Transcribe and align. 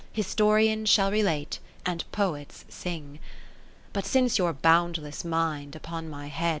Historians 0.13 0.89
shall 0.89 1.11
relate, 1.11 1.59
and 1.85 2.03
Poets 2.11 2.65
sing. 2.67 3.19
But 3.93 4.07
since 4.07 4.39
your 4.39 4.51
boundless 4.51 5.23
mind 5.23 5.75
upon 5.75 6.09
my 6.09 6.25
head. 6.25 6.49